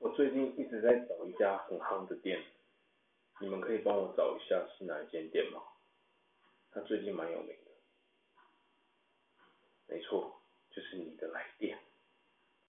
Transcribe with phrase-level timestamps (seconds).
[0.00, 2.42] 我最近一直在找一家很夯的店，
[3.38, 5.60] 你们可以帮我找一下是哪一间店吗？
[6.70, 7.70] 它最近蛮有名的。
[9.86, 10.40] 没错，
[10.70, 11.29] 就是你的。